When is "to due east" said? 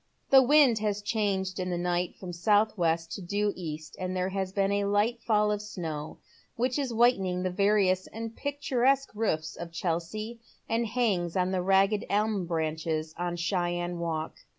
3.11-3.95